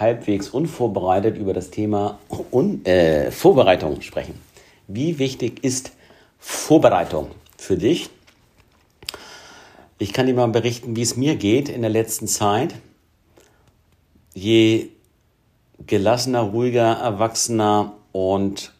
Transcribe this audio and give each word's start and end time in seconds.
halbwegs 0.00 0.48
unvorbereitet 0.48 1.36
über 1.36 1.52
das 1.52 1.70
Thema 1.70 2.18
Un 2.50 2.84
äh, 2.84 3.30
Vorbereitung 3.30 4.00
sprechen. 4.00 4.34
Wie 4.88 5.18
wichtig 5.18 5.62
ist 5.62 5.92
Vorbereitung 6.38 7.30
für 7.56 7.76
dich? 7.76 8.10
Ich 9.98 10.12
kann 10.12 10.26
dir 10.26 10.34
mal 10.34 10.48
berichten, 10.48 10.96
wie 10.96 11.02
es 11.02 11.16
mir 11.16 11.36
geht 11.36 11.68
in 11.68 11.82
der 11.82 11.90
letzten 11.90 12.26
Zeit. 12.26 12.74
Je 14.34 14.88
gelassener, 15.86 16.40
ruhiger, 16.40 16.94
erwachsener 16.94 17.94
und 18.12 18.72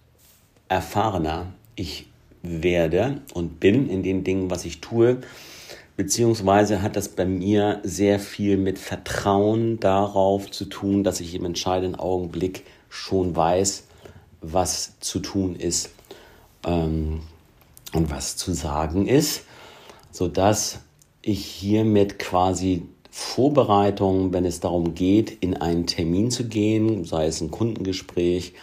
erfahrener 0.69 1.47
ich 1.77 2.07
werde 2.43 3.21
und 3.35 3.61
bin 3.61 3.89
in 3.89 4.03
den 4.03 4.25
Dingen, 4.25 4.51
was 4.51 4.65
ich 4.65 4.81
tue, 4.81 5.19
beziehungsweise 5.97 6.83
hat 6.83 6.97
das 6.97 7.09
bei 7.09 7.25
mir 7.25 7.81
sehr 7.83 8.19
viel 8.19 8.57
mit 8.57 8.79
Vertrauen 8.79 9.79
darauf 9.81 10.51
zu 10.51 10.65
tun, 10.65 11.05
dass 11.05 11.21
ich 11.21 11.35
im 11.35 11.45
entscheidenden 11.45 11.99
Augenblick 11.99 12.65
schon 12.89 13.37
weiß, 13.37 13.85
was 14.41 14.99
zu 15.01 15.21
tun 15.21 15.57
ist 15.57 15.91
ähm, 16.67 17.21
und 17.93 18.11
was 18.11 18.37
zu 18.37 18.53
sagen 18.53 19.07
ist, 19.07 19.45
sodass 20.11 20.81
ich 21.21 21.45
hiermit 21.45 22.19
quasi 22.19 22.83
Vorbereitung, 23.11 24.33
wenn 24.33 24.47
es 24.47 24.61
darum 24.61 24.95
geht, 24.95 25.31
in 25.43 25.57
einen 25.57 25.87
Termin 25.87 26.31
zu 26.31 26.49
gehen, 26.49 27.05
sei 27.05 27.27
es 27.27 27.41
ein 27.41 27.51
Kundengespräch, 27.51 28.55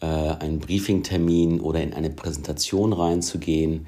äh, 0.00 0.06
ein 0.06 0.58
Briefingtermin 0.58 1.60
oder 1.60 1.82
in 1.82 1.94
eine 1.94 2.10
Präsentation 2.10 2.92
reinzugehen 2.92 3.86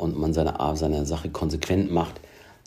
und 0.00 0.18
man 0.18 0.32
seine, 0.32 0.56
seine 0.74 1.06
Sache 1.06 1.30
konsequent 1.30 1.90
macht, 1.92 2.20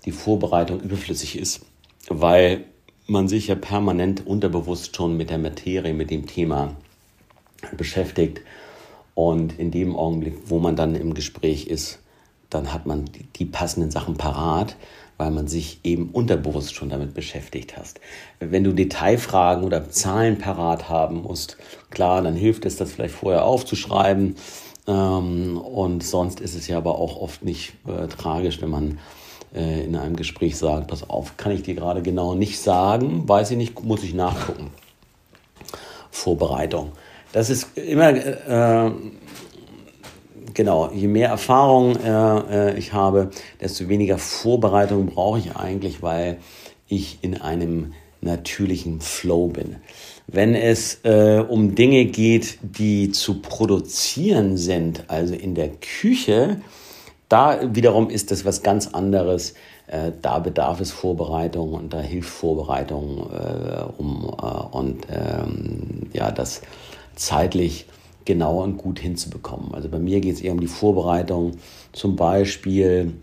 die 0.06 0.12
Vorbereitung 0.12 0.82
überflüssig 0.82 1.38
ist, 1.38 1.66
weil 2.10 2.66
man 3.08 3.28
sich 3.28 3.48
ja 3.48 3.56
permanent 3.56 4.26
unterbewusst 4.26 4.96
schon 4.96 5.18
mit 5.18 5.30
der 5.30 5.38
Materie, 5.38 5.94
mit 5.94 6.10
dem 6.10 6.28
Thema 6.28 6.76
beschäftigt. 7.76 8.42
Und 9.16 9.60
in 9.60 9.72
dem 9.72 9.96
Augenblick, 9.96 10.36
wo 10.48 10.60
man 10.60 10.76
dann 10.76 10.96
im 10.96 11.14
Gespräch 11.14 11.68
ist, 11.68 12.00
dann 12.50 12.74
hat 12.74 12.86
man 12.86 13.06
die, 13.06 13.24
die 13.36 13.46
passenden 13.46 13.92
Sachen 13.92 14.16
parat 14.16 14.76
weil 15.18 15.32
man 15.32 15.48
sich 15.48 15.80
eben 15.84 16.10
unterbewusst 16.10 16.74
schon 16.74 16.90
damit 16.90 17.14
beschäftigt 17.14 17.78
hast. 17.78 18.00
Wenn 18.40 18.64
du 18.64 18.74
Detailfragen 18.74 19.64
oder 19.64 19.90
Zahlen 19.90 20.38
parat 20.38 20.90
haben 20.90 21.22
musst, 21.22 21.58
klar, 21.90 22.22
dann 22.22 22.36
hilft 22.36 22.66
es, 22.66 22.78
das 22.78 22.92
vielleicht 22.92 23.16
vorher 23.16 23.46
aufzuschreiben. 23.46 24.36
Ähm, 24.88 25.58
und 25.58 26.04
sonst 26.04 26.40
ist 26.40 26.56
es 26.56 26.68
ja 26.68 26.78
aber 26.78 27.00
auch 27.00 27.18
oft 27.18 27.44
nicht 27.44 27.74
äh, 27.88 28.08
tragisch, 28.08 28.62
wenn 28.62 28.70
man 28.70 29.00
äh, 29.56 29.86
in 29.86 29.96
einem 29.96 30.16
Gespräch 30.16 30.58
sagt, 30.58 30.88
pass 30.88 31.10
auf, 31.10 31.38
kann 31.38 31.52
ich 31.52 31.64
dir 31.64 31.76
gerade 31.76 32.02
genau 32.02 32.36
nicht 32.36 32.60
sagen, 32.60 33.28
weiß 33.28 33.52
ich 33.52 33.58
nicht, 33.58 33.84
muss 33.84 34.04
ich 34.04 34.14
nachgucken. 34.14 34.72
Vorbereitung. 36.12 36.92
Das 37.32 37.50
ist 37.50 37.78
immer 37.78 38.10
äh, 38.14 38.92
genau, 40.54 40.92
je 40.92 41.08
mehr 41.08 41.30
Erfahrung 41.30 41.96
äh, 41.96 42.70
äh, 42.70 42.78
ich 42.78 42.94
habe, 42.94 43.32
desto 43.62 43.90
weniger 43.90 44.18
Vorbereitung 44.18 45.08
brauche 45.08 45.40
ich 45.40 45.56
eigentlich, 45.56 46.02
weil 46.02 46.38
ich 46.88 47.20
in 47.24 47.40
einem 47.40 47.94
natürlichen 48.24 49.02
Flow 49.02 49.48
bin. 49.48 49.78
Wenn 50.28 50.56
es 50.56 51.02
äh, 51.04 51.44
um 51.48 51.76
Dinge 51.76 52.06
geht, 52.06 52.60
die 52.62 53.12
zu 53.12 53.42
produzieren 53.42 54.58
sind, 54.58 55.06
also 55.10 55.34
in 55.34 55.56
der 55.56 55.70
Küche, 55.70 56.62
da 57.30 57.60
wiederum 57.76 58.10
ist 58.10 58.32
das 58.32 58.46
was 58.46 58.64
ganz 58.64 58.88
anderes. 58.88 59.54
Äh, 59.88 60.12
da 60.22 60.40
bedarf 60.40 60.80
es 60.80 60.92
Vorbereitung 60.92 61.74
und 61.74 61.94
da 61.94 62.00
hilft 62.00 62.30
Vorbereitung, 62.30 63.30
äh, 63.32 63.84
um 63.98 64.34
äh, 64.42 64.76
und 64.76 65.08
ähm, 65.10 66.10
ja, 66.14 66.32
das 66.32 66.62
zeitlich 67.16 67.86
genau 68.26 68.64
und 68.64 68.78
gut 68.78 69.00
hinzubekommen. 69.00 69.74
Also 69.74 69.90
bei 69.90 70.00
mir 70.00 70.22
geht 70.22 70.36
es 70.36 70.42
eher 70.42 70.54
um 70.54 70.60
die 70.60 70.68
Vorbereitung, 70.68 71.58
zum 71.92 72.16
Beispiel 72.16 73.14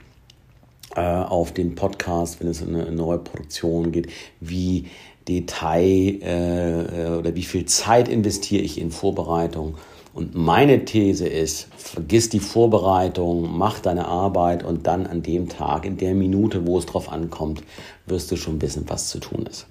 auf 1.01 1.53
den 1.53 1.75
Podcast, 1.75 2.41
wenn 2.41 2.49
es 2.49 2.61
in 2.61 2.75
eine 2.75 2.91
neue 2.93 3.19
Produktion 3.19 3.93
geht, 3.93 4.09
wie 4.41 4.87
Detail 5.29 6.19
äh, 6.23 7.19
oder 7.19 7.35
wie 7.35 7.43
viel 7.43 7.67
Zeit 7.67 8.09
investiere 8.09 8.63
ich 8.63 8.81
in 8.81 8.91
Vorbereitung. 8.91 9.77
Und 10.13 10.35
meine 10.35 10.85
These 10.85 11.29
ist, 11.29 11.69
vergiss 11.77 12.29
die 12.31 12.41
Vorbereitung, 12.41 13.57
mach 13.57 13.79
deine 13.79 14.07
Arbeit 14.09 14.65
und 14.65 14.87
dann 14.87 15.07
an 15.07 15.23
dem 15.23 15.49
Tag, 15.49 15.85
in 15.85 15.99
der 15.99 16.15
Minute, 16.15 16.67
wo 16.67 16.79
es 16.79 16.87
drauf 16.87 17.13
ankommt, 17.13 17.63
wirst 18.07 18.31
du 18.33 18.37
schon 18.37 18.61
wissen, 18.61 18.85
was 18.89 19.09
zu 19.09 19.21
tun 19.21 19.47
ist. 19.49 19.67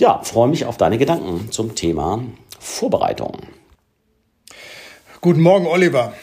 Ja, 0.00 0.20
freue 0.22 0.48
mich 0.48 0.64
auf 0.64 0.78
deine 0.78 0.96
Gedanken 0.96 1.50
zum 1.50 1.74
Thema 1.74 2.22
Vorbereitung. 2.58 3.36
Guten 5.20 5.40
Morgen, 5.40 5.66
Oliver. 5.66 6.14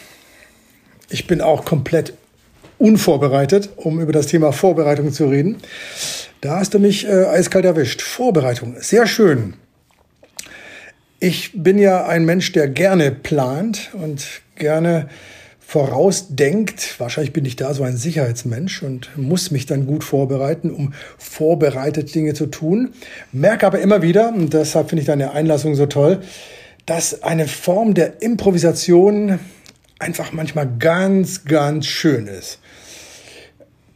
Ich 1.10 1.28
bin 1.28 1.42
auch 1.42 1.64
komplett 1.64 2.14
unvorbereitet, 2.84 3.70
um 3.78 4.02
über 4.02 4.12
das 4.12 4.28
Thema 4.28 4.52
Vorbereitung 4.52 5.14
zu 5.14 5.28
reden. 5.28 5.56
Da 6.42 6.60
hast 6.60 6.74
du 6.74 6.80
mich 6.80 7.08
äh, 7.08 7.26
eiskalt 7.28 7.64
erwischt. 7.64 8.02
Vorbereitung, 8.02 8.76
sehr 8.80 9.08
schön. 9.08 9.54
Ich 11.22 11.52
bin 11.54 11.78
ja 11.78 12.06
ein 12.06 12.26
Mensch, 12.26 12.52
der 12.52 12.68
gerne 12.68 13.12
plant 13.12 13.92
und 13.94 14.26
gerne 14.56 15.08
vorausdenkt. 15.62 17.00
Wahrscheinlich 17.00 17.32
bin 17.32 17.46
ich 17.46 17.56
da 17.56 17.74
so 17.74 17.84
ein 17.84 17.96
Sicherheitsmensch 17.96 18.84
und 18.84 19.18
muss 19.18 19.50
mich 19.50 19.66
dann 19.66 19.88
gut 19.88 20.04
vorbereiten, 20.04 20.70
um 20.70 20.94
vorbereitet 21.18 22.14
Dinge 22.14 22.34
zu 22.34 22.48
tun. 22.48 22.90
Merke 23.32 23.66
aber 23.66 23.80
immer 23.80 24.02
wieder, 24.02 24.34
und 24.34 24.54
deshalb 24.54 24.90
finde 24.90 25.04
ich 25.04 25.08
deine 25.08 25.32
Einlassung 25.32 25.76
so 25.76 25.86
toll, 25.86 26.20
dass 26.86 27.24
eine 27.24 27.48
Form 27.48 27.94
der 27.94 28.22
Improvisation 28.22 29.40
einfach 30.04 30.34
manchmal 30.34 30.70
ganz, 30.80 31.46
ganz 31.46 31.86
schön 31.88 32.28
ist. 32.28 32.60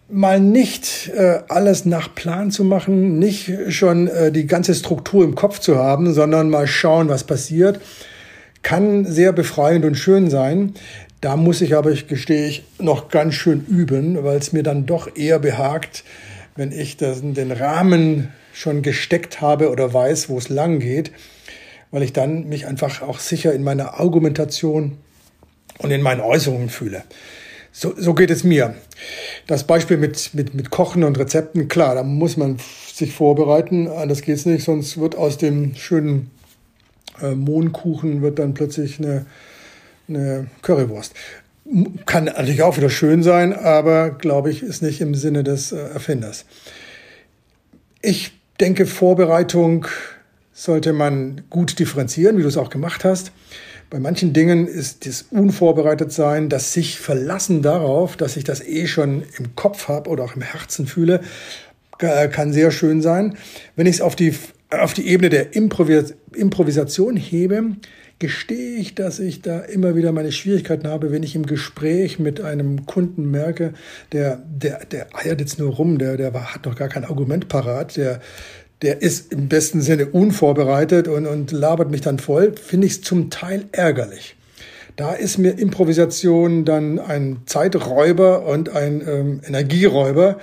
Mal 0.09 0.39
nicht 0.39 1.11
äh, 1.13 1.41
alles 1.49 1.83
nach 1.85 2.15
Plan 2.15 2.49
zu 2.49 2.63
machen, 2.63 3.19
nicht 3.19 3.51
schon 3.69 4.07
äh, 4.07 4.31
die 4.31 4.47
ganze 4.47 4.73
Struktur 4.73 5.25
im 5.25 5.35
Kopf 5.35 5.59
zu 5.59 5.77
haben, 5.77 6.13
sondern 6.13 6.49
mal 6.49 6.65
schauen, 6.65 7.09
was 7.09 7.25
passiert, 7.25 7.81
kann 8.63 9.05
sehr 9.05 9.33
befreiend 9.33 9.83
und 9.83 9.95
schön 9.95 10.29
sein. 10.29 10.73
Da 11.19 11.35
muss 11.35 11.61
ich 11.61 11.75
aber, 11.75 11.91
ich 11.91 12.07
gestehe 12.07 12.47
ich, 12.47 12.63
noch 12.79 13.09
ganz 13.09 13.33
schön 13.33 13.65
üben, 13.67 14.23
weil 14.23 14.37
es 14.37 14.53
mir 14.53 14.63
dann 14.63 14.85
doch 14.85 15.13
eher 15.15 15.39
behagt, 15.39 16.05
wenn 16.55 16.71
ich 16.71 16.95
das, 16.95 17.21
den 17.21 17.51
Rahmen 17.51 18.29
schon 18.53 18.81
gesteckt 18.81 19.41
habe 19.41 19.69
oder 19.69 19.93
weiß, 19.93 20.29
wo 20.29 20.37
es 20.37 20.47
lang 20.47 20.79
geht, 20.79 21.11
weil 21.91 22.03
ich 22.03 22.13
dann 22.13 22.47
mich 22.47 22.65
einfach 22.65 23.01
auch 23.01 23.19
sicher 23.19 23.53
in 23.53 23.63
meiner 23.63 23.99
Argumentation 23.99 24.97
und 25.79 25.91
in 25.91 26.01
meinen 26.01 26.21
Äußerungen 26.21 26.69
fühle. 26.69 27.03
So, 27.71 27.93
so 27.95 28.13
geht 28.13 28.31
es 28.31 28.43
mir. 28.43 28.75
Das 29.45 29.65
Beispiel 29.65 29.97
mit, 29.97 30.33
mit, 30.33 30.53
mit 30.55 30.71
Kochen 30.71 31.03
und 31.03 31.19
Rezepten, 31.19 31.67
klar, 31.67 31.95
da 31.95 32.03
muss 32.03 32.35
man 32.35 32.57
sich 32.91 33.13
vorbereiten, 33.13 33.87
anders 33.87 34.21
geht's 34.21 34.45
nicht, 34.45 34.63
sonst 34.63 34.99
wird 34.99 35.15
aus 35.15 35.37
dem 35.37 35.75
schönen 35.75 36.31
äh, 37.21 37.35
Mohnkuchen 37.35 38.21
wird 38.21 38.39
dann 38.39 38.53
plötzlich 38.53 38.99
eine, 38.99 39.25
eine 40.07 40.47
Currywurst. 40.61 41.13
Kann 42.05 42.25
natürlich 42.25 42.61
auch 42.61 42.77
wieder 42.77 42.89
schön 42.89 43.23
sein, 43.23 43.53
aber 43.53 44.11
glaube 44.11 44.49
ich, 44.49 44.63
ist 44.63 44.81
nicht 44.81 45.01
im 45.01 45.15
Sinne 45.15 45.43
des 45.43 45.71
äh, 45.71 45.77
Erfinders. 45.77 46.45
Ich 48.01 48.31
denke, 48.59 48.85
Vorbereitung 48.85 49.87
sollte 50.53 50.93
man 50.93 51.41
gut 51.49 51.77
differenzieren, 51.77 52.37
wie 52.37 52.41
du 52.41 52.47
es 52.47 52.57
auch 52.57 52.69
gemacht 52.69 53.03
hast. 53.03 53.31
Bei 53.89 53.99
manchen 53.99 54.33
Dingen 54.33 54.67
ist 54.67 55.05
das 55.05 55.27
Unvorbereitetsein, 55.31 56.49
das 56.49 56.73
sich 56.73 56.99
verlassen 56.99 57.61
darauf, 57.61 58.17
dass 58.17 58.35
ich 58.35 58.43
das 58.43 58.61
eh 58.61 58.85
schon 58.85 59.23
im 59.37 59.55
Kopf 59.55 59.87
habe 59.87 60.09
oder 60.09 60.25
auch 60.25 60.35
im 60.35 60.41
Herzen 60.41 60.87
fühle, 60.87 61.21
äh, 61.99 62.27
kann 62.27 62.51
sehr 62.51 62.71
schön 62.71 63.01
sein. 63.01 63.37
Wenn 63.77 63.87
ich 63.87 63.95
es 63.95 64.01
auf 64.01 64.17
die, 64.17 64.33
auf 64.71 64.93
die 64.93 65.07
Ebene 65.07 65.29
der 65.29 65.55
Improvis 65.55 66.15
Improvisation 66.33 67.15
hebe, 67.15 67.77
gestehe 68.19 68.77
ich, 68.77 68.93
dass 68.93 69.19
ich 69.19 69.41
da 69.41 69.59
immer 69.59 69.95
wieder 69.95 70.11
meine 70.11 70.31
Schwierigkeiten 70.31 70.87
habe, 70.87 71.11
wenn 71.11 71.23
ich 71.23 71.35
im 71.35 71.45
Gespräch 71.45 72.19
mit 72.19 72.41
einem 72.41 72.85
Kunden 72.85 73.31
merke, 73.31 73.73
der, 74.11 74.43
der, 74.47 74.85
der 74.85 75.07
eiert 75.15 75.39
jetzt 75.39 75.59
nur 75.59 75.73
rum, 75.73 75.97
der, 75.97 76.17
der 76.17 76.33
hat 76.53 76.65
noch 76.65 76.75
gar 76.75 76.89
kein 76.89 77.05
Argument 77.05 77.47
parat, 77.47 77.95
der, 77.95 78.19
der 78.81 79.01
ist 79.01 79.31
im 79.31 79.47
besten 79.47 79.81
Sinne 79.81 80.07
unvorbereitet 80.07 81.07
und, 81.07 81.25
und 81.25 81.51
labert 81.51 81.89
mich 81.89 82.01
dann 82.01 82.19
voll, 82.19 82.53
finde 82.55 82.87
ich 82.87 82.93
es 82.93 83.01
zum 83.01 83.29
Teil 83.29 83.65
ärgerlich. 83.71 84.35
Da 84.95 85.13
ist 85.13 85.37
mir 85.37 85.51
Improvisation 85.51 86.65
dann 86.65 86.99
ein 86.99 87.41
Zeiträuber 87.45 88.45
und 88.45 88.69
ein 88.69 89.03
ähm, 89.07 89.41
Energieräuber. 89.47 90.39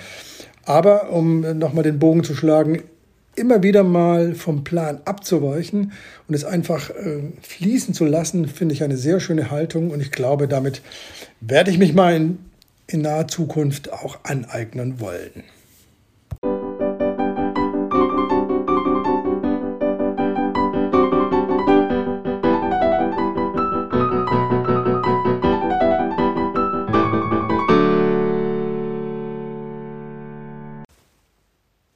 Aber 0.64 1.10
um 1.10 1.40
nochmal 1.58 1.82
den 1.82 1.98
Bogen 1.98 2.24
zu 2.24 2.34
schlagen, 2.34 2.82
immer 3.36 3.62
wieder 3.62 3.82
mal 3.82 4.34
vom 4.34 4.64
Plan 4.64 5.00
abzuweichen 5.04 5.92
und 6.28 6.34
es 6.34 6.44
einfach 6.44 6.90
äh, 6.90 7.32
fließen 7.42 7.94
zu 7.94 8.04
lassen, 8.04 8.46
finde 8.46 8.74
ich 8.74 8.84
eine 8.84 8.96
sehr 8.96 9.20
schöne 9.20 9.50
Haltung 9.50 9.90
und 9.90 10.00
ich 10.00 10.12
glaube, 10.12 10.48
damit 10.48 10.82
werde 11.40 11.70
ich 11.70 11.78
mich 11.78 11.94
mal 11.94 12.14
in, 12.14 12.38
in 12.86 13.02
naher 13.02 13.28
Zukunft 13.28 13.92
auch 13.92 14.20
aneignen 14.22 15.00
wollen. 15.00 15.42